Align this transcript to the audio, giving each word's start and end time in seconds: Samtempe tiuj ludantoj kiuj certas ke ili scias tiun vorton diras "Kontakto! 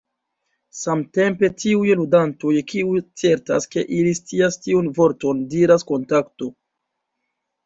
Samtempe 0.83 1.49
tiuj 1.63 1.91
ludantoj 1.99 2.53
kiuj 2.73 3.01
certas 3.25 3.69
ke 3.75 3.85
ili 3.99 4.15
scias 4.21 4.59
tiun 4.65 4.91
vorton 4.97 5.45
diras 5.53 5.87
"Kontakto! 5.93 6.51